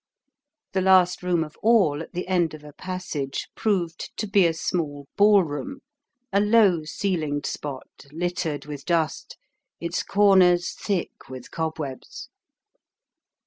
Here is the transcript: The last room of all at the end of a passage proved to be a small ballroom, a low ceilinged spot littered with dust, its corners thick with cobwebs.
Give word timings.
The 0.73 0.81
last 0.81 1.21
room 1.21 1.43
of 1.43 1.55
all 1.61 2.01
at 2.01 2.11
the 2.13 2.27
end 2.27 2.55
of 2.55 2.63
a 2.63 2.73
passage 2.73 3.49
proved 3.53 4.09
to 4.17 4.25
be 4.27 4.47
a 4.47 4.53
small 4.55 5.07
ballroom, 5.15 5.81
a 6.33 6.39
low 6.39 6.83
ceilinged 6.85 7.45
spot 7.45 8.07
littered 8.11 8.65
with 8.65 8.83
dust, 8.85 9.37
its 9.79 10.01
corners 10.01 10.71
thick 10.73 11.29
with 11.29 11.51
cobwebs. 11.51 12.29